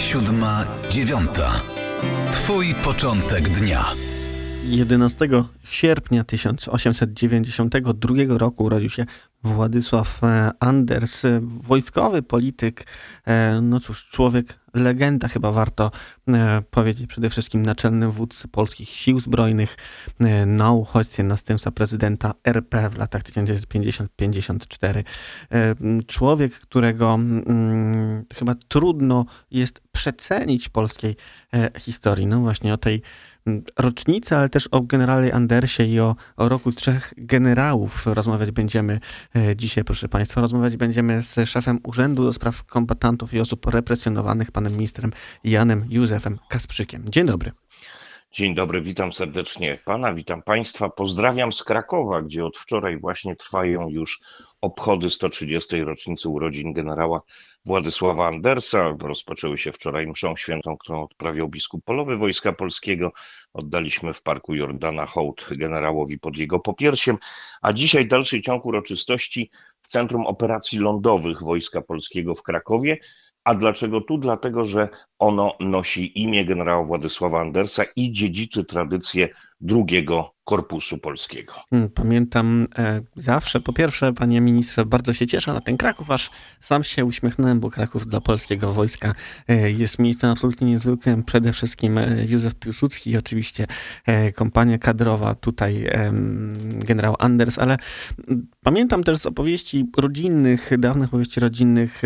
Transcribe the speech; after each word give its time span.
siódma, 0.00 0.66
dziewiąta. 0.90 1.60
Twój 2.32 2.74
początek 2.84 3.48
dnia. 3.48 3.84
11 4.64 5.28
sierpnia 5.64 6.24
1892 6.24 8.38
roku 8.38 8.64
urodził 8.64 8.90
się 8.90 9.06
Władysław 9.44 10.24
e, 10.24 10.50
Anders, 10.60 11.24
e, 11.24 11.40
wojskowy 11.42 12.22
polityk, 12.22 12.86
e, 13.24 13.60
no 13.60 13.80
cóż, 13.80 14.06
człowiek, 14.06 14.60
legenda 14.74 15.28
chyba 15.28 15.52
warto 15.52 15.90
powiedzieć, 16.70 17.06
przede 17.06 17.30
wszystkim 17.30 17.62
naczelny 17.62 18.12
wódz 18.12 18.46
polskich 18.52 18.88
sił 18.88 19.20
zbrojnych, 19.20 19.76
na 20.46 20.72
uchodźcy, 20.72 21.22
następca 21.22 21.70
prezydenta 21.70 22.34
RP 22.44 22.90
w 22.90 22.98
latach 22.98 23.22
1950-54. 23.22 25.04
Człowiek, 26.06 26.52
którego 26.52 27.18
chyba 28.34 28.54
trudno 28.68 29.26
jest 29.50 29.80
przecenić 29.92 30.68
w 30.68 30.70
polskiej 30.70 31.16
historii. 31.78 32.26
No 32.26 32.40
właśnie 32.40 32.74
o 32.74 32.78
tej 32.78 33.02
rocznicy, 33.78 34.36
ale 34.36 34.48
też 34.48 34.66
o 34.66 34.80
generale 34.80 35.32
Andersie 35.32 35.84
i 35.84 36.00
o, 36.00 36.16
o 36.36 36.48
roku 36.48 36.72
trzech 36.72 37.14
generałów 37.16 38.06
rozmawiać 38.06 38.50
będziemy 38.50 39.00
e, 39.36 39.56
dzisiaj, 39.56 39.84
proszę 39.84 40.08
Państwa. 40.08 40.40
Rozmawiać 40.40 40.76
będziemy 40.76 41.22
z 41.22 41.48
szefem 41.48 41.78
Urzędu 41.84 42.24
do 42.24 42.32
Spraw 42.32 42.64
Kombatantów 42.64 43.34
i 43.34 43.40
Osób 43.40 43.66
Represjonowanych, 43.66 44.52
panem 44.52 44.72
ministrem 44.72 45.12
Janem 45.44 45.84
Józefem 45.88 46.38
Kasprzykiem. 46.48 47.04
Dzień 47.08 47.26
dobry. 47.26 47.52
Dzień 48.32 48.54
dobry, 48.54 48.80
witam 48.80 49.12
serdecznie 49.12 49.78
pana, 49.84 50.14
witam 50.14 50.42
państwa. 50.42 50.88
Pozdrawiam 50.88 51.52
z 51.52 51.64
Krakowa, 51.64 52.22
gdzie 52.22 52.44
od 52.44 52.56
wczoraj 52.56 52.98
właśnie 52.98 53.36
trwają 53.36 53.88
już 53.88 54.20
obchody 54.60 55.10
130. 55.10 55.80
rocznicy 55.80 56.28
urodzin 56.28 56.72
generała 56.72 57.22
Władysława 57.64 58.26
Andersa. 58.26 58.96
Rozpoczęły 59.00 59.58
się 59.58 59.72
wczoraj 59.72 60.06
mszą 60.06 60.36
świętą, 60.36 60.76
którą 60.76 61.02
odprawiał 61.02 61.48
biskup 61.48 61.84
polowy 61.84 62.16
Wojska 62.16 62.52
Polskiego. 62.52 63.12
Oddaliśmy 63.52 64.12
w 64.12 64.22
Parku 64.22 64.54
Jordana 64.54 65.06
hołd 65.06 65.48
generałowi 65.50 66.18
pod 66.18 66.36
jego 66.36 66.58
popiersiem, 66.58 67.18
a 67.62 67.72
dzisiaj 67.72 68.08
dalszy 68.08 68.40
ciąg 68.42 68.66
uroczystości 68.66 69.50
w 69.82 69.88
Centrum 69.88 70.26
Operacji 70.26 70.78
Lądowych 70.78 71.42
Wojska 71.42 71.80
Polskiego 71.80 72.34
w 72.34 72.42
Krakowie. 72.42 72.98
A 73.44 73.54
dlaczego 73.54 74.00
tu? 74.00 74.18
Dlatego, 74.18 74.64
że 74.64 74.88
ono 75.20 75.52
nosi 75.60 76.22
imię 76.22 76.44
generała 76.44 76.84
Władysława 76.84 77.40
Andersa 77.40 77.84
i 77.96 78.12
dziedziczy 78.12 78.64
tradycję 78.64 79.28
drugiego 79.60 80.34
Korpusu 80.44 80.98
Polskiego. 80.98 81.52
Hmm, 81.70 81.90
pamiętam 81.90 82.66
e, 82.78 83.00
zawsze, 83.16 83.60
po 83.60 83.72
pierwsze, 83.72 84.12
panie 84.12 84.40
ministrze, 84.40 84.86
bardzo 84.86 85.12
się 85.12 85.26
cieszę 85.26 85.52
na 85.52 85.60
ten 85.60 85.76
Kraków, 85.76 86.10
aż 86.10 86.30
sam 86.60 86.84
się 86.84 87.04
uśmiechnąłem, 87.04 87.60
bo 87.60 87.70
Kraków 87.70 88.06
dla 88.06 88.20
polskiego 88.20 88.72
wojska 88.72 89.14
e, 89.48 89.70
jest 89.70 89.98
miejscem 89.98 90.30
absolutnie 90.30 90.66
niezwykłym. 90.66 91.22
Przede 91.22 91.52
wszystkim 91.52 91.98
e, 91.98 92.24
Józef 92.28 92.54
Piłsudski, 92.54 93.16
oczywiście 93.16 93.66
e, 94.06 94.32
kompania 94.32 94.78
kadrowa, 94.78 95.34
tutaj 95.34 95.86
generał 96.62 97.16
Anders, 97.18 97.58
ale 97.58 97.76
pamiętam 98.62 99.04
też 99.04 99.18
z 99.18 99.26
opowieści 99.26 99.86
rodzinnych, 99.96 100.70
dawnych 100.78 101.08
opowieści 101.08 101.40
rodzinnych, 101.40 102.02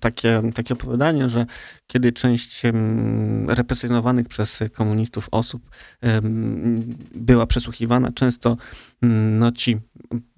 takie, 0.00 0.42
takie 0.54 0.74
opowiadanie, 0.74 1.28
że 1.28 1.46
kiedy 1.86 2.12
część 2.18 2.62
represjonowanych 3.46 4.28
przez 4.28 4.58
komunistów 4.74 5.28
osób 5.30 5.70
była 7.14 7.46
przesłuchiwana. 7.46 8.12
Często 8.12 8.56
mm, 9.02 9.38
no, 9.38 9.52
ci, 9.52 9.78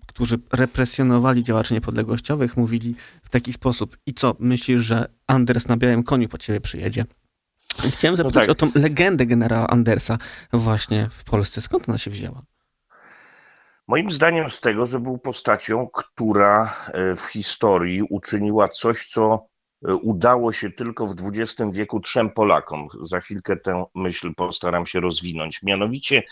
którzy 0.07 0.39
represjonowali 0.53 1.45
działaczy 1.45 1.75
niepodległościowych, 1.75 2.57
mówili 2.57 2.95
w 3.23 3.29
taki 3.29 3.53
sposób: 3.53 3.97
I 4.07 4.15
co, 4.15 4.37
myślisz, 4.39 4.83
że 4.83 5.07
Anders 5.27 5.69
na 5.69 5.77
białym 5.77 6.03
koniu 6.03 6.29
po 6.29 6.39
ciebie 6.39 6.61
przyjedzie? 6.61 7.05
Chciałem 7.91 8.13
no 8.13 8.17
zapytać 8.17 8.49
no 8.49 8.55
tak. 8.55 8.69
o 8.69 8.73
tą 8.73 8.81
legendę 8.81 9.27
generała 9.27 9.67
Andersa 9.67 10.19
właśnie 10.53 11.09
w 11.13 11.25
Polsce. 11.25 11.61
Skąd 11.61 11.89
ona 11.89 11.99
się 11.99 12.11
wzięła? 12.11 12.43
Moim 13.89 14.11
zdaniem 14.11 14.51
z 14.51 14.61
tego, 14.61 14.87
że 14.87 15.01
był 15.01 15.19
postacią, 15.19 15.89
która 15.93 16.77
e, 16.87 17.17
w 17.17 17.21
historii 17.21 18.03
uczyniła 18.03 18.69
coś, 18.69 19.07
co 19.07 19.47
udało 19.83 20.53
się 20.53 20.71
tylko 20.71 21.07
w 21.07 21.15
XX 21.25 21.71
wieku 21.73 22.01
trzem 22.01 22.31
Polakom. 22.31 22.89
Za 23.03 23.21
chwilkę 23.21 23.57
tę 23.57 23.85
myśl 23.95 24.35
postaram 24.35 24.87
się 24.87 25.01
rozwinąć. 25.01 25.63
Mianowicie 25.63 26.23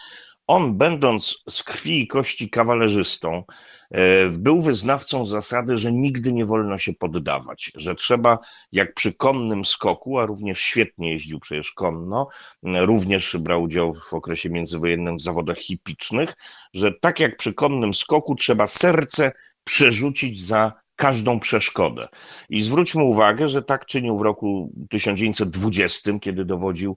on, 0.48 0.78
będąc 0.78 1.42
z 1.48 1.62
krwi 1.62 2.00
i 2.00 2.06
kości 2.06 2.50
kawalerzystą, 2.50 3.44
e, 3.90 4.28
był 4.28 4.62
wyznawcą 4.62 5.26
zasady, 5.26 5.76
że 5.76 5.92
nigdy 5.92 6.32
nie 6.32 6.46
wolno 6.46 6.78
się 6.78 6.92
poddawać, 6.92 7.72
że 7.74 7.94
trzeba, 7.94 8.38
jak 8.72 8.94
przy 8.94 9.14
konnym 9.14 9.64
skoku, 9.64 10.18
a 10.18 10.26
również 10.26 10.60
świetnie 10.60 11.12
jeździł 11.12 11.40
przecież 11.40 11.72
konno, 11.72 12.28
również 12.62 13.36
brał 13.36 13.62
udział 13.62 13.94
w 13.94 14.14
okresie 14.14 14.50
międzywojennym 14.50 15.16
w 15.16 15.22
zawodach 15.22 15.58
hipicznych, 15.58 16.34
że 16.74 16.92
tak 17.00 17.20
jak 17.20 17.36
przy 17.36 17.54
konnym 17.54 17.94
skoku 17.94 18.34
trzeba 18.34 18.66
serce 18.66 19.32
przerzucić 19.64 20.46
za 20.46 20.72
każdą 20.98 21.40
przeszkodę. 21.40 22.08
I 22.50 22.62
zwróćmy 22.62 23.02
uwagę, 23.02 23.48
że 23.48 23.62
tak 23.62 23.86
czynił 23.86 24.18
w 24.18 24.22
roku 24.22 24.72
1920, 24.90 26.12
kiedy 26.20 26.44
dowodził 26.44 26.96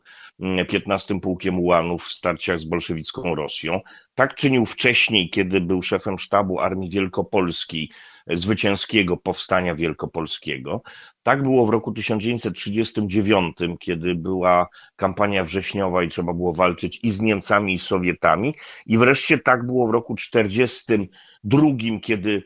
15 0.69 1.13
mm, 1.13 1.22
Pułkiem 1.22 1.59
Ułanów 1.59 2.03
w 2.03 2.13
starciach 2.13 2.59
z 2.59 2.66
bolszewicką 2.66 3.35
Rosją. 3.35 3.79
Tak 4.16 4.35
czynił 4.35 4.66
wcześniej, 4.66 5.29
kiedy 5.29 5.61
był 5.61 5.81
szefem 5.81 6.19
sztabu 6.19 6.59
Armii 6.59 6.90
Wielkopolskiej, 6.90 7.90
zwycięskiego 8.28 9.18
powstania 9.18 9.76
wielkopolskiego. 9.76 10.82
Tak 11.24 11.44
było 11.44 11.66
w 11.66 11.70
roku 11.70 11.92
1939, 11.92 13.58
kiedy 13.80 14.16
była 14.16 14.68
kampania 14.96 15.44
wrześniowa 15.44 16.04
i 16.04 16.08
trzeba 16.08 16.34
było 16.34 16.54
walczyć 16.54 17.00
i 17.04 17.12
z 17.12 17.22
Niemcami, 17.22 17.74
i 17.74 17.80
z 17.80 17.84
Sowietami. 17.84 18.56
I 18.86 18.98
wreszcie 18.98 19.38
tak 19.38 19.66
było 19.66 19.88
w 19.88 19.92
roku 19.92 20.16
1942, 20.16 22.00
kiedy 22.02 22.44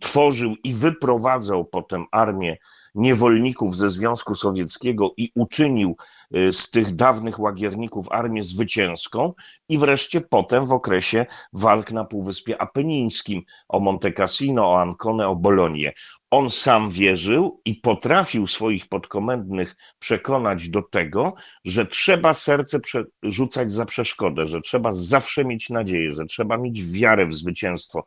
tworzył 0.00 0.54
i 0.64 0.74
wyprowadzał 0.74 1.64
potem 1.64 2.04
armię 2.10 2.56
niewolników 2.94 3.76
ze 3.76 3.90
Związku 3.90 4.34
Sowieckiego 4.34 5.14
i 5.16 5.32
uczynił 5.34 5.96
y, 6.36 6.52
z 6.52 6.70
tych 6.70 6.94
dawnych 6.94 7.40
łagierników 7.40 8.06
armię 8.10 8.42
zwycięską 8.42 9.32
i 9.68 9.78
wreszcie 9.78 10.20
potem 10.20 10.66
w 10.66 10.72
okresie 10.72 11.26
walk 11.52 11.92
na 11.92 12.04
Półwyspie 12.04 12.62
Apenińskim 12.62 13.42
o 13.68 13.80
Monte 13.80 14.12
Cassino, 14.12 14.70
o 14.70 14.80
Ancone, 14.80 15.28
o 15.28 15.36
Bolonię. 15.36 15.92
On 16.30 16.50
sam 16.50 16.90
wierzył 16.90 17.60
i 17.64 17.74
potrafił 17.74 18.46
swoich 18.46 18.88
podkomendnych 18.88 19.76
przekonać 19.98 20.68
do 20.68 20.82
tego, 20.82 21.34
że 21.64 21.86
trzeba 21.86 22.34
serce 22.34 22.80
rzucać 23.22 23.72
za 23.72 23.84
przeszkodę, 23.84 24.46
że 24.46 24.60
trzeba 24.60 24.92
zawsze 24.92 25.44
mieć 25.44 25.70
nadzieję, 25.70 26.12
że 26.12 26.24
trzeba 26.24 26.56
mieć 26.56 26.90
wiarę 26.90 27.26
w 27.26 27.34
zwycięstwo. 27.34 28.04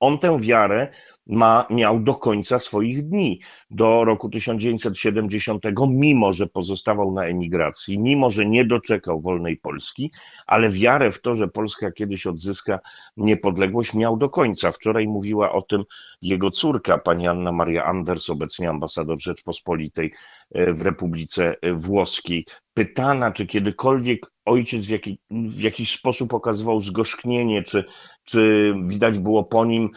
On 0.00 0.18
tę 0.18 0.40
wiarę 0.40 0.92
ma, 1.26 1.66
miał 1.70 2.00
do 2.00 2.14
końca 2.14 2.58
swoich 2.58 3.08
dni, 3.08 3.40
do 3.70 4.04
roku 4.04 4.28
1970, 4.28 5.62
mimo 5.88 6.32
że 6.32 6.46
pozostawał 6.46 7.12
na 7.12 7.24
emigracji, 7.24 7.98
mimo 7.98 8.30
że 8.30 8.46
nie 8.46 8.64
doczekał 8.64 9.20
wolnej 9.20 9.56
Polski, 9.56 10.12
ale 10.46 10.70
wiarę 10.70 11.12
w 11.12 11.20
to, 11.20 11.36
że 11.36 11.48
Polska 11.48 11.92
kiedyś 11.92 12.26
odzyska 12.26 12.78
niepodległość, 13.16 13.94
miał 13.94 14.16
do 14.16 14.30
końca. 14.30 14.72
Wczoraj 14.72 15.06
mówiła 15.06 15.52
o 15.52 15.62
tym 15.62 15.84
jego 16.22 16.50
córka, 16.50 16.98
pani 16.98 17.28
Anna 17.28 17.52
Maria 17.52 17.84
Anders, 17.84 18.30
obecnie 18.30 18.70
ambasador 18.70 19.20
Rzeczpospolitej 19.20 20.12
e, 20.54 20.72
w 20.72 20.82
Republice 20.82 21.56
Włoskiej. 21.74 22.46
Pytana, 22.74 23.30
czy 23.30 23.46
kiedykolwiek 23.46 24.33
ojciec 24.44 24.86
w, 24.86 24.88
jaki, 24.88 25.18
w 25.30 25.60
jakiś 25.60 25.92
sposób 25.92 26.34
okazywał 26.34 26.80
zgorzknienie, 26.80 27.62
czy, 27.62 27.84
czy 28.24 28.74
widać 28.86 29.18
było 29.18 29.44
po 29.44 29.64
nim 29.64 29.90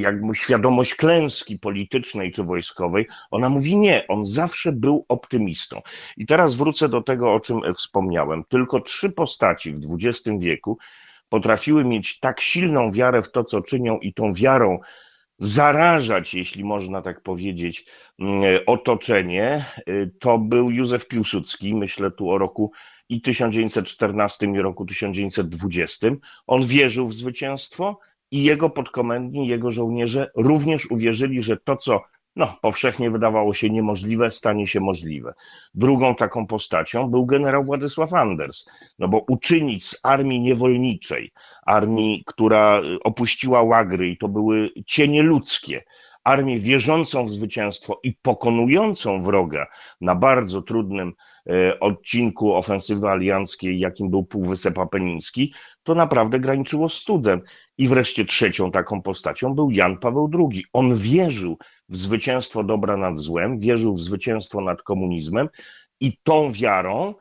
jakby 0.00 0.34
świadomość 0.34 0.94
klęski 0.94 1.58
politycznej 1.58 2.32
czy 2.32 2.44
wojskowej. 2.44 3.06
Ona 3.30 3.48
mówi 3.48 3.76
nie, 3.76 4.06
on 4.08 4.24
zawsze 4.24 4.72
był 4.72 5.04
optymistą. 5.08 5.80
I 6.16 6.26
teraz 6.26 6.54
wrócę 6.54 6.88
do 6.88 7.02
tego, 7.02 7.34
o 7.34 7.40
czym 7.40 7.60
wspomniałem. 7.74 8.44
Tylko 8.48 8.80
trzy 8.80 9.10
postaci 9.10 9.72
w 9.72 9.96
XX 10.04 10.38
wieku 10.38 10.78
potrafiły 11.28 11.84
mieć 11.84 12.20
tak 12.20 12.40
silną 12.40 12.92
wiarę 12.92 13.22
w 13.22 13.32
to, 13.32 13.44
co 13.44 13.60
czynią 13.60 13.98
i 13.98 14.14
tą 14.14 14.34
wiarą 14.34 14.78
zarażać, 15.38 16.34
jeśli 16.34 16.64
można 16.64 17.02
tak 17.02 17.22
powiedzieć, 17.22 17.84
otoczenie, 18.66 19.64
to 20.20 20.38
był 20.38 20.70
Józef 20.70 21.08
Piłsudski, 21.08 21.74
myślę 21.74 22.10
tu 22.10 22.30
o 22.30 22.38
roku 22.38 22.72
i 23.10 23.20
1914 23.20 24.46
i 24.46 24.60
roku 24.60 24.86
1920. 24.86 26.08
On 26.46 26.66
wierzył 26.66 27.08
w 27.08 27.14
zwycięstwo 27.14 27.98
i 28.30 28.44
jego 28.44 28.70
podkomendni, 28.70 29.48
jego 29.48 29.70
żołnierze 29.70 30.30
również 30.36 30.90
uwierzyli, 30.90 31.42
że 31.42 31.56
to, 31.56 31.76
co 31.76 32.02
no, 32.36 32.56
powszechnie 32.62 33.10
wydawało 33.10 33.54
się 33.54 33.70
niemożliwe, 33.70 34.30
stanie 34.30 34.66
się 34.66 34.80
możliwe. 34.80 35.34
Drugą 35.74 36.14
taką 36.14 36.46
postacią 36.46 37.08
był 37.08 37.26
generał 37.26 37.64
Władysław 37.64 38.12
Anders, 38.12 38.68
no 38.98 39.08
bo 39.08 39.24
uczynić 39.28 39.86
z 39.86 40.00
armii 40.02 40.40
niewolniczej, 40.40 41.32
armii, 41.66 42.22
która 42.26 42.82
opuściła 43.04 43.62
łagry 43.62 44.08
i 44.08 44.18
to 44.18 44.28
były 44.28 44.70
cienie 44.86 45.22
ludzkie, 45.22 45.84
armię 46.24 46.58
wierzącą 46.58 47.24
w 47.24 47.30
zwycięstwo 47.30 48.00
i 48.02 48.14
pokonującą 48.22 49.22
wroga 49.22 49.66
na 50.00 50.14
bardzo 50.14 50.62
trudnym 50.62 51.12
odcinku 51.80 52.54
ofensywy 52.54 53.08
alianckiej, 53.08 53.78
jakim 53.78 54.10
był 54.10 54.24
Półwysep 54.24 54.78
Apeniński, 54.78 55.54
to 55.82 55.94
naprawdę 55.94 56.40
graniczyło 56.40 56.88
z 56.88 57.00
cudem. 57.02 57.40
I 57.78 57.88
wreszcie 57.88 58.24
trzecią 58.24 58.70
taką 58.70 59.02
postacią 59.02 59.54
był 59.54 59.70
Jan 59.70 59.98
Paweł 59.98 60.30
II. 60.38 60.64
On 60.72 60.96
wierzył 60.96 61.58
w 61.88 61.96
zwycięstwo 61.96 62.64
dobra 62.64 62.96
nad 62.96 63.18
złem, 63.18 63.58
wierzył 63.58 63.94
w 63.94 64.00
zwycięstwo 64.00 64.60
nad 64.60 64.82
komunizmem 64.82 65.48
i 66.00 66.16
tą 66.22 66.52
wiarą 66.52 67.14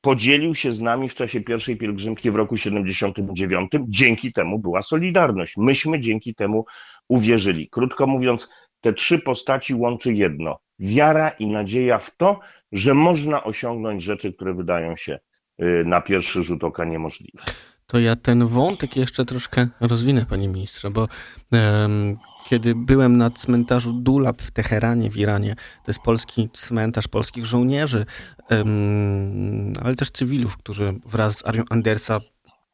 podzielił 0.00 0.54
się 0.54 0.72
z 0.72 0.80
nami 0.80 1.08
w 1.08 1.14
czasie 1.14 1.40
pierwszej 1.40 1.76
pielgrzymki 1.76 2.30
w 2.30 2.36
roku 2.36 2.56
79. 2.56 3.70
Dzięki 3.88 4.32
temu 4.32 4.58
była 4.58 4.82
Solidarność. 4.82 5.56
Myśmy 5.56 6.00
dzięki 6.00 6.34
temu 6.34 6.64
uwierzyli. 7.08 7.68
Krótko 7.68 8.06
mówiąc, 8.06 8.48
te 8.80 8.92
trzy 8.92 9.18
postaci 9.18 9.74
łączy 9.74 10.14
jedno: 10.14 10.58
wiara 10.78 11.28
i 11.28 11.46
nadzieja 11.46 11.98
w 11.98 12.16
to, 12.16 12.40
że 12.72 12.94
można 12.94 13.44
osiągnąć 13.44 14.02
rzeczy, 14.02 14.32
które 14.32 14.54
wydają 14.54 14.96
się 14.96 15.18
y, 15.62 15.84
na 15.86 16.00
pierwszy 16.00 16.42
rzut 16.42 16.64
oka 16.64 16.84
niemożliwe. 16.84 17.42
To 17.86 17.98
ja 17.98 18.16
ten 18.16 18.46
wątek 18.46 18.96
jeszcze 18.96 19.24
troszkę 19.24 19.68
rozwinę, 19.80 20.26
panie 20.26 20.48
ministrze, 20.48 20.90
bo 20.90 21.08
um, 21.52 22.16
kiedy 22.48 22.74
byłem 22.74 23.16
na 23.16 23.30
cmentarzu 23.30 23.92
Dulab 23.92 24.42
w 24.42 24.50
Teheranie 24.50 25.10
w 25.10 25.16
Iranie, 25.16 25.54
to 25.54 25.90
jest 25.90 26.00
polski 26.00 26.48
cmentarz 26.52 27.08
polskich 27.08 27.44
żołnierzy, 27.44 28.06
um, 28.50 29.72
ale 29.82 29.94
też 29.94 30.10
cywilów, 30.10 30.56
którzy 30.56 30.94
wraz 31.06 31.38
z 31.38 31.46
armią 31.46 31.62
Andersa 31.70 32.20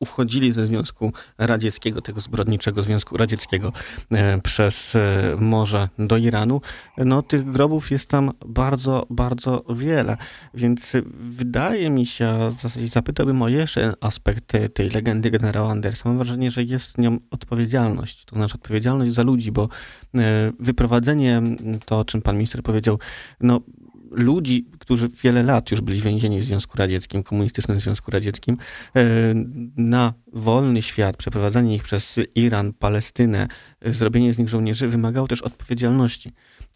uchodzili 0.03 0.53
ze 0.53 0.67
Związku 0.67 1.13
Radzieckiego, 1.39 2.03
tego 2.03 2.21
zbrodniczego 2.21 2.83
Związku 2.83 3.17
Radzieckiego 3.17 3.73
e, 4.13 4.41
przez 4.41 4.97
e, 4.97 5.37
morze 5.39 5.89
do 5.99 6.17
Iranu, 6.17 6.61
no 6.99 7.23
tych 7.23 7.51
grobów 7.51 7.91
jest 7.91 8.09
tam 8.09 8.31
bardzo, 8.47 9.07
bardzo 9.11 9.65
wiele. 9.75 10.17
Więc 10.55 10.93
wydaje 11.17 11.91
mi 11.91 12.07
się, 12.07 12.53
w 12.59 12.63
zasadzie 12.63 12.89
zapytałbym 12.89 13.43
o 13.43 13.49
jeszcze 13.49 13.95
aspekt 14.01 14.53
tej 14.75 14.91
legendy 14.91 15.31
generała 15.31 15.71
Andersa. 15.71 16.09
Mam 16.09 16.19
wrażenie, 16.19 16.51
że 16.51 16.63
jest 16.63 16.99
nią 16.99 17.19
odpowiedzialność, 17.31 18.25
to 18.25 18.37
znaczy 18.37 18.55
odpowiedzialność 18.55 19.13
za 19.13 19.23
ludzi, 19.23 19.53
bo 19.53 19.69
e, 20.19 20.53
wyprowadzenie, 20.61 21.43
to 21.85 21.99
o 21.99 22.05
czym 22.05 22.23
pan 22.23 22.37
minister 22.37 22.63
powiedział, 22.63 22.99
no 23.41 23.61
ludzi, 24.13 24.67
którzy 24.79 25.09
wiele 25.23 25.43
lat 25.43 25.71
już 25.71 25.81
byli 25.81 26.01
więzieni 26.01 26.41
w 26.41 26.45
Związku 26.45 26.79
Radzieckim, 26.79 27.23
komunistycznym 27.23 27.81
Związku 27.81 28.11
Radzieckim, 28.11 28.57
e, 28.97 29.05
na 29.77 30.15
wolny 30.33 30.83
świat, 30.83 31.17
przeprowadzanie 31.17 31.75
ich 31.75 31.83
przez 31.83 32.21
Iran, 32.35 32.73
Palestynę, 32.73 33.49
e, 33.81 33.93
zrobienie 33.93 34.33
z 34.33 34.39
nich 34.39 34.49
żołnierzy 34.49 34.89
wymagało 34.89 35.29
też 35.29 35.43
odpowiedzialności. 35.43 36.33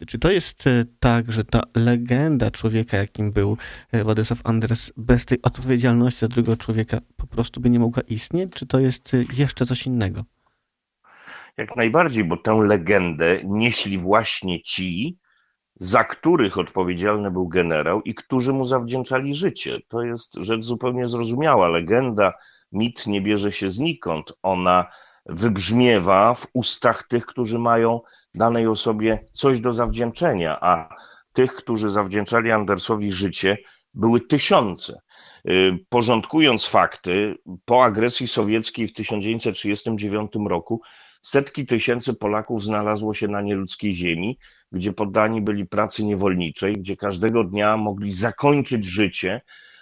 Czy 0.07 0.19
to 0.19 0.31
jest 0.31 0.67
e, 0.67 0.85
tak, 0.99 1.31
że 1.31 1.43
ta 1.43 1.61
legenda 1.75 2.51
człowieka, 2.51 2.97
jakim 2.97 3.31
był 3.31 3.57
Władysław 4.03 4.39
Anders, 4.43 4.91
bez 4.97 5.25
tej 5.25 5.41
odpowiedzialności 5.41 6.19
za 6.19 6.27
drugiego 6.27 6.57
człowieka 6.57 6.99
po 7.17 7.27
prostu 7.27 7.61
by 7.61 7.69
nie 7.69 7.79
mogła 7.79 8.03
istnieć? 8.03 8.51
Czy 8.53 8.65
to 8.65 8.79
jest 8.79 9.15
jeszcze 9.33 9.65
coś 9.65 9.85
innego? 9.85 10.23
Jak 11.57 11.75
najbardziej, 11.75 12.23
bo 12.23 12.37
tę 12.37 12.53
legendę 12.63 13.39
nieśli 13.43 13.97
właśnie 13.97 14.61
ci, 14.61 15.17
za 15.79 16.03
których 16.03 16.57
odpowiedzialny 16.57 17.31
był 17.31 17.47
generał 17.47 18.01
i 18.01 18.15
którzy 18.15 18.53
mu 18.53 18.65
zawdzięczali 18.65 19.35
życie. 19.35 19.79
To 19.87 20.01
jest 20.01 20.33
rzecz 20.35 20.65
zupełnie 20.65 21.07
zrozumiała. 21.07 21.67
Legenda, 21.67 22.33
mit 22.71 23.07
nie 23.07 23.21
bierze 23.21 23.51
się 23.51 23.69
znikąd. 23.69 24.33
Ona 24.43 24.85
wybrzmiewa 25.25 26.33
w 26.33 26.47
ustach 26.53 27.03
tych, 27.07 27.25
którzy 27.25 27.59
mają 27.59 28.01
danej 28.35 28.67
osobie 28.67 29.25
coś 29.31 29.59
do 29.59 29.73
zawdzięczenia, 29.73 30.57
a 30.61 30.89
tych, 31.33 31.53
którzy 31.53 31.89
zawdzięczali 31.89 32.51
Andersowi 32.51 33.11
życie, 33.11 33.57
były 33.93 34.21
tysiące. 34.21 35.01
Y, 35.49 35.79
porządkując 35.89 36.65
fakty, 36.65 37.35
po 37.65 37.83
agresji 37.83 38.27
sowieckiej 38.27 38.87
w 38.87 38.93
1939 38.93 40.31
roku 40.47 40.81
setki 41.27 41.65
tysięcy 41.65 42.13
Polaków 42.13 42.63
znalazło 42.63 43.13
się 43.13 43.27
na 43.27 43.41
nieludzkiej 43.41 43.95
ziemi 43.95 44.37
gdzie 44.71 44.93
poddani 44.93 45.41
byli 45.41 45.65
pracy 45.65 46.03
niewolniczej, 46.03 46.73
gdzie 46.73 46.97
każdego 46.97 47.43
dnia 47.43 47.77
mogli 47.77 48.11
zakończyć 48.11 48.85
życie, 48.85 49.41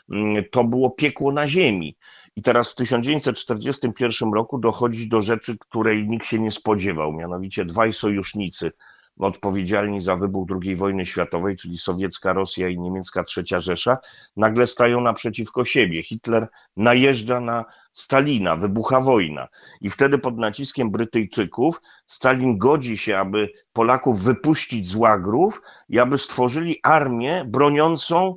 mm, 0.09 0.44
to 0.51 0.63
było 0.63 0.89
piekło 0.89 1.31
na 1.31 1.47
ziemi. 1.47 1.97
I 2.36 2.42
teraz 2.42 2.71
w 2.71 2.75
1941 2.75 4.33
roku 4.33 4.57
dochodzi 4.57 5.07
do 5.07 5.21
rzeczy, 5.21 5.57
której 5.57 6.07
nikt 6.07 6.25
się 6.25 6.39
nie 6.39 6.51
spodziewał, 6.51 7.13
mianowicie 7.13 7.65
dwaj 7.65 7.94
sojusznicy 7.94 8.71
odpowiedzialni 9.19 10.01
za 10.01 10.15
wybuch 10.15 10.48
II 10.63 10.75
wojny 10.75 11.06
światowej, 11.06 11.56
czyli 11.56 11.77
sowiecka 11.77 12.33
Rosja 12.33 12.69
i 12.69 12.80
niemiecka 12.80 13.24
Trzecia 13.24 13.59
Rzesza, 13.59 13.98
nagle 14.38 14.68
stają 14.68 15.01
naprzeciwko 15.01 15.65
siebie. 15.65 16.03
Hitler 16.03 16.48
najeżdża 16.77 17.39
na 17.39 17.65
Stalina, 17.95 18.56
wybucha 18.56 19.01
wojna. 19.01 19.47
I 19.81 19.89
wtedy 19.89 20.18
pod 20.18 20.38
naciskiem 20.38 20.92
Brytyjczyków 20.92 21.81
Stalin 22.07 22.57
godzi 22.57 22.97
się, 22.97 23.18
aby 23.18 23.50
Polaków 23.74 24.21
wypuścić 24.24 24.88
z 24.88 24.95
łagrów 24.95 25.62
i 25.89 26.00
aby 26.00 26.18
stworzyli 26.18 26.80
armię 26.83 27.45
broniącą 27.47 28.36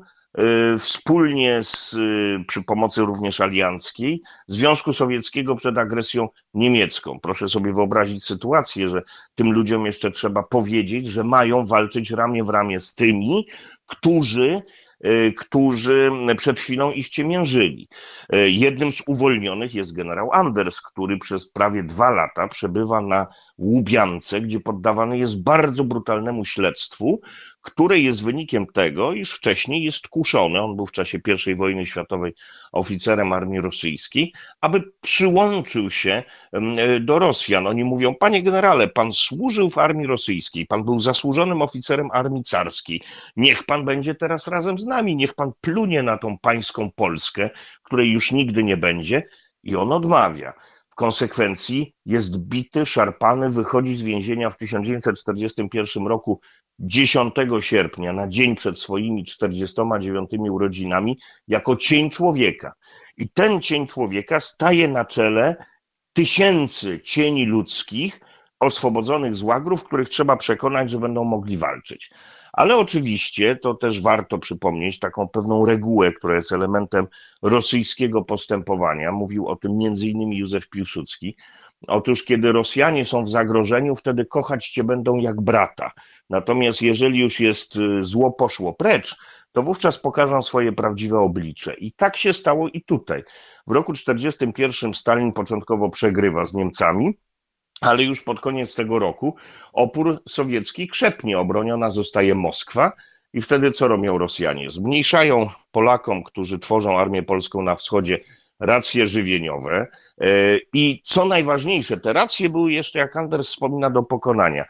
y, 0.75 0.79
wspólnie 0.79 1.63
z, 1.63 1.93
y, 1.93 2.45
przy 2.49 2.63
pomocy 2.63 3.03
również 3.03 3.41
alianckiej 3.41 4.23
Związku 4.47 4.93
Sowieckiego 4.93 5.57
przed 5.57 5.79
agresją 5.79 6.29
niemiecką. 6.55 7.21
Proszę 7.21 7.49
sobie 7.49 7.73
wyobrazić 7.73 8.25
sytuację, 8.25 8.89
że 8.89 9.03
tym 9.35 9.53
ludziom 9.53 9.87
jeszcze 9.87 10.11
trzeba 10.11 10.43
powiedzieć, 10.43 11.07
że 11.07 11.25
mają 11.25 11.67
walczyć 11.67 12.11
ramię 12.11 12.45
w 12.45 12.49
ramię 12.49 12.81
z 12.81 12.95
tymi, 12.95 13.47
którzy 13.87 14.63
którzy 15.37 16.11
przed 16.37 16.61
chwilą 16.61 16.93
ich 16.93 17.09
ciemiężyli. 17.09 17.89
Y, 18.35 18.51
jednym 18.51 18.93
z 18.93 19.03
uwolnionych 19.07 19.75
jest 19.75 19.93
generał 19.93 20.33
Anders, 20.33 20.81
który 20.81 21.19
przez 21.19 21.51
prawie 21.51 21.83
dwa 21.83 22.11
lata 22.11 22.49
przebywa 22.49 23.01
na 23.01 23.27
Łubiance, 23.59 24.41
gdzie 24.41 24.61
poddawany 24.61 25.19
jest 25.19 25.43
bardzo 25.43 25.85
brutalnemu 25.85 26.45
śledztwu, 26.45 27.21
które 27.71 27.99
jest 27.99 28.25
wynikiem 28.25 28.67
tego, 28.67 29.13
iż 29.13 29.33
wcześniej 29.33 29.83
jest 29.83 30.09
kuszony, 30.09 30.61
on 30.61 30.77
był 30.77 30.87
w 30.87 30.93
czasie 30.93 31.19
I 31.47 31.55
wojny 31.55 31.87
światowej 31.87 32.35
oficerem 32.73 33.33
armii 33.33 33.61
rosyjskiej, 33.61 34.33
aby 34.61 34.83
przyłączył 35.01 35.91
się 35.91 36.23
do 37.01 37.19
Rosjan. 37.19 37.67
Oni 37.67 37.85
mówią, 37.85 38.15
panie 38.15 38.43
generale, 38.43 38.89
pan 38.89 39.13
służył 39.13 39.71
w 39.71 39.79
armii 39.79 40.07
rosyjskiej, 40.07 40.67
pan 40.67 40.85
był 40.85 40.99
zasłużonym 40.99 41.63
oficerem 41.63 42.09
armii 42.13 42.43
carskiej, 42.43 43.03
niech 43.37 43.65
pan 43.65 43.85
będzie 43.85 44.15
teraz 44.15 44.49
razem 44.49 44.79
z 44.79 44.87
nami, 44.87 45.17
niech 45.17 45.35
pan 45.35 45.53
plunie 45.61 46.03
na 46.03 46.19
tą 46.19 46.39
pańską 46.39 46.91
Polskę, 46.91 47.51
której 47.83 48.13
już 48.13 48.33
nigdy 48.33 48.65
nie 48.65 48.77
będzie. 48.77 49.29
I 49.63 49.77
on 49.77 49.93
odmawia. 49.93 50.53
Konsekwencji 50.95 51.95
jest 52.07 52.39
bity, 52.39 52.87
szarpany, 52.87 53.51
wychodzi 53.51 53.97
z 53.97 54.03
więzienia 54.03 54.51
w 54.51 54.57
1941 54.57 56.07
roku 56.07 56.41
10 56.81 57.35
sierpnia, 57.61 58.13
na 58.13 58.29
dzień 58.29 58.57
przed 58.57 58.79
swoimi 58.79 59.25
49 59.25 60.31
urodzinami, 60.51 61.19
jako 61.49 61.77
cień 61.77 62.11
człowieka. 62.11 62.73
I 63.17 63.29
ten 63.29 63.61
cień 63.61 63.87
człowieka 63.87 64.41
staje 64.41 64.89
na 64.89 65.05
czele 65.05 65.57
tysięcy 66.13 67.01
cieni 67.05 67.47
ludzkich 67.47 68.21
oswobodzonych 68.61 69.37
z 69.37 69.43
łagrów, 69.43 69.85
których 69.85 70.09
trzeba 70.09 70.37
przekonać, 70.37 70.91
że 70.91 70.99
będą 70.99 71.25
mogli 71.25 71.57
walczyć. 71.57 72.11
Ale 72.53 72.77
oczywiście 72.77 73.57
to 73.57 73.75
też 73.75 74.01
warto 74.01 74.39
przypomnieć 74.39 74.99
taką 74.99 75.29
pewną 75.29 75.67
regułę, 75.67 76.13
która 76.13 76.37
jest 76.37 76.53
elementem 76.53 77.07
rosyjskiego 77.43 78.25
postępowania. 78.25 79.13
Mówił 79.13 79.47
o 79.47 79.57
tym 79.57 79.83
innymi 79.83 80.39
Józef 80.39 80.69
Piłsudski. 80.69 81.37
Otóż, 81.87 82.25
kiedy 82.25 82.53
Rosjanie 82.53 83.05
są 83.05 83.25
w 83.25 83.29
zagrożeniu, 83.29 83.97
wtedy 83.97 84.25
kochać 84.25 84.69
cię 84.69 84.85
będą 84.85 85.17
jak 85.17 85.41
brata. 85.41 85.93
Natomiast 86.31 86.83
jeżeli 86.83 87.19
już 87.19 87.41
jest 87.41 87.77
y, 87.77 88.05
zło 88.05 88.33
poszło 88.33 88.73
precz, 88.73 89.17
to 89.53 89.63
wówczas 89.63 89.99
pokażą 89.99 90.43
swoje 90.43 90.73
prawdziwe 90.73 91.19
oblicze. 91.19 91.75
I 91.75 91.93
tak 91.93 92.17
się 92.17 92.33
stało 92.33 92.69
i 92.69 92.83
tutaj. 92.83 93.25
W 93.67 93.73
roku 93.73 93.93
1941 93.93 94.95
Stalin 94.95 95.33
początkowo 95.33 95.91
przegrywa 95.91 96.45
z 96.45 96.55
Niemcami, 96.55 97.19
ale 97.81 98.03
już 98.03 98.23
pod 98.23 98.41
koniec 98.41 98.75
tego 98.75 98.99
roku 98.99 99.37
opór 99.73 100.23
sowiecki 100.29 100.89
krzepnie, 100.89 101.39
obroniona 101.39 101.91
zostaje 101.91 102.35
Moskwa. 102.35 102.93
I 103.33 103.41
wtedy 103.41 103.71
co 103.71 103.89
robią 103.89 104.19
Rosjanie? 104.19 104.71
Zmniejszają 104.71 105.51
Polakom, 105.71 106.25
którzy 106.25 106.59
tworzą 106.59 106.99
armię 106.99 107.23
polską 107.23 107.63
na 107.63 107.75
wschodzie, 107.75 108.19
racje 108.61 109.07
żywieniowe. 109.07 109.87
E, 110.21 110.27
I 110.73 111.01
co 111.05 111.25
najważniejsze, 111.25 111.97
te 111.97 112.13
racje 112.13 112.51
były 112.51 112.73
jeszcze, 112.73 112.99
jak 112.99 113.17
Anders 113.17 113.49
wspomina, 113.49 113.91
do 113.91 114.03
pokonania. 114.03 114.65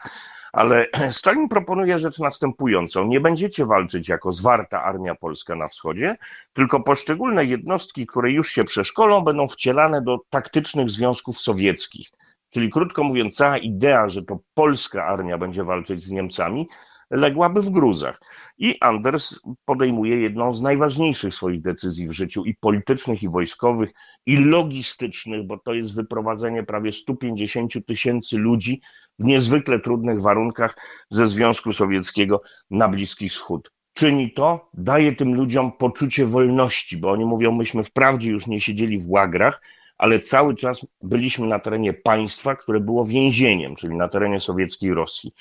Ale 0.53 0.87
Stalin 1.11 1.49
proponuje 1.49 1.99
rzecz 1.99 2.19
następującą. 2.19 3.07
Nie 3.07 3.19
będziecie 3.19 3.65
walczyć 3.65 4.09
jako 4.09 4.31
zwarta 4.31 4.83
armia 4.83 5.15
polska 5.15 5.55
na 5.55 5.67
wschodzie, 5.67 6.17
tylko 6.53 6.79
poszczególne 6.83 7.45
jednostki, 7.45 8.07
które 8.07 8.31
już 8.31 8.49
się 8.49 8.63
przeszkolą, 8.63 9.21
będą 9.21 9.47
wcielane 9.47 10.01
do 10.01 10.17
taktycznych 10.29 10.89
związków 10.89 11.39
sowieckich. 11.39 12.11
Czyli 12.49 12.69
krótko 12.69 13.03
mówiąc, 13.03 13.35
cała 13.35 13.57
idea, 13.57 14.09
że 14.09 14.23
to 14.23 14.39
polska 14.53 15.05
armia 15.05 15.37
będzie 15.37 15.63
walczyć 15.63 16.01
z 16.01 16.11
Niemcami, 16.11 16.67
ległaby 17.09 17.61
w 17.61 17.69
gruzach. 17.69 18.21
I 18.57 18.75
Anders 18.79 19.39
podejmuje 19.65 20.21
jedną 20.21 20.53
z 20.53 20.61
najważniejszych 20.61 21.35
swoich 21.35 21.61
decyzji 21.61 22.07
w 22.07 22.11
życiu 22.11 22.45
i 22.45 22.55
politycznych, 22.55 23.23
i 23.23 23.29
wojskowych, 23.29 23.89
i 24.25 24.37
logistycznych, 24.37 25.47
bo 25.47 25.57
to 25.57 25.73
jest 25.73 25.95
wyprowadzenie 25.95 26.63
prawie 26.63 26.91
150 26.91 27.73
tysięcy 27.85 28.37
ludzi 28.37 28.81
w 29.19 29.23
niezwykle 29.23 29.79
trudnych 29.79 30.21
warunkach 30.21 30.75
ze 31.09 31.27
Związku 31.27 31.73
Sowieckiego 31.73 32.41
na 32.71 32.87
Bliski 32.87 33.29
Wschód. 33.29 33.71
Czyni 33.93 34.31
to, 34.33 34.69
daje 34.73 35.15
tym 35.15 35.35
ludziom 35.35 35.71
poczucie 35.71 36.25
wolności, 36.25 36.97
bo 36.97 37.11
oni 37.11 37.25
mówią, 37.25 37.51
myśmy 37.51 37.83
wprawdzie 37.83 38.29
już 38.29 38.47
nie 38.47 38.61
siedzieli 38.61 38.99
w 38.99 39.09
łagrach, 39.09 39.61
ale 39.97 40.19
cały 40.19 40.55
czas 40.55 40.85
byliśmy 41.01 41.47
na 41.47 41.59
terenie 41.59 41.93
państwa, 41.93 42.55
które 42.55 42.79
było 42.79 43.05
więzieniem, 43.05 43.75
czyli 43.75 43.95
na 43.95 44.07
terenie 44.07 44.39
sowieckiej 44.39 44.93
Rosji. 44.93 45.33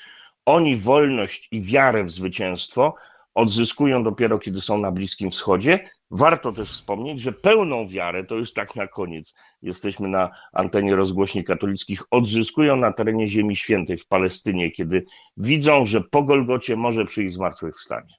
Oni 0.49 0.77
wolność 0.77 1.49
i 1.51 1.63
wiarę 1.63 2.05
w 2.05 2.11
zwycięstwo 2.11 2.95
odzyskują 3.35 4.03
dopiero, 4.03 4.39
kiedy 4.39 4.61
są 4.61 4.79
na 4.79 4.93
Bliskim 4.93 5.31
Wschodzie. 5.31 5.91
Warto 6.11 6.53
też 6.53 6.69
wspomnieć, 6.69 7.21
że 7.21 7.33
pełną 7.33 7.89
wiarę, 7.89 8.25
to 8.25 8.35
już 8.35 8.53
tak 8.53 8.77
na 8.77 8.87
koniec, 8.87 9.35
jesteśmy 9.63 10.09
na 10.09 10.31
antenie 10.53 10.97
rozgłośni 10.97 11.45
katolickich, 11.45 12.03
odzyskują 12.11 12.77
na 12.77 12.93
terenie 12.93 13.29
Ziemi 13.29 13.57
Świętej 13.57 13.99
w 13.99 14.07
Palestynie, 14.07 14.71
kiedy 14.71 15.07
widzą, 15.37 15.87
że 15.87 16.01
po 16.01 16.23
Golgocie 16.23 16.77
może 16.77 17.05
przyjść 17.05 17.35
zmartwychwstanie. 17.35 18.15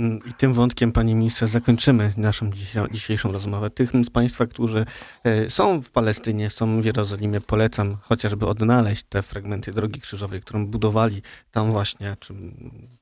Mm, 0.00 0.20
I 0.26 0.34
tym 0.34 0.54
wątkiem, 0.54 0.92
panie 0.92 1.14
ministrze, 1.14 1.48
zakończymy 1.48 2.12
naszą 2.16 2.50
dzisiejszą 2.92 3.32
rozmowę. 3.32 3.70
Tych 3.70 3.90
z 4.04 4.10
państwa, 4.10 4.46
którzy 4.46 4.84
e, 5.24 5.50
są 5.50 5.82
w 5.82 5.90
Palestynie, 5.90 6.50
są 6.50 6.82
w 6.82 6.84
Jerozolimie, 6.84 7.40
polecam 7.40 7.96
chociażby 8.02 8.46
odnaleźć 8.46 9.04
te 9.08 9.22
fragmenty 9.22 9.70
Drogi 9.70 10.00
Krzyżowej, 10.00 10.40
którą 10.40 10.66
budowali 10.66 11.22
tam 11.50 11.72
właśnie, 11.72 12.16
czy 12.20 12.34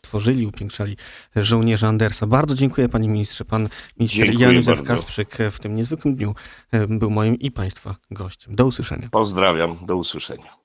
tworzyli, 0.01 0.47
upiększali 0.47 0.97
żołnierze 1.37 1.89
Andersa. 1.89 2.27
Bardzo 2.27 2.55
dziękuję, 2.55 2.89
panie 2.89 3.09
ministrze. 3.09 3.45
Pan 3.45 3.69
minister 3.99 4.41
Jan 4.41 4.55
Józef 4.55 4.83
Kasprzyk 4.83 5.39
w 5.51 5.59
tym 5.59 5.77
niezwykłym 5.77 6.17
dniu 6.17 6.35
e, 6.73 6.87
był 6.87 7.11
moim 7.11 7.39
i 7.39 7.51
państwa 7.51 7.97
gościem. 8.11 8.57
Do 8.57 8.67
usłyszenia. 8.67 9.09
Pozdrawiam, 9.11 9.77
do 9.87 9.97
usłyszenia. 9.97 10.57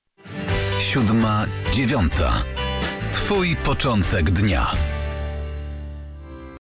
Siódma, 0.79 1.45
dziewiąta. 1.73 2.43
Twój 3.11 3.55
początek 3.55 4.31
dnia. 4.31 4.92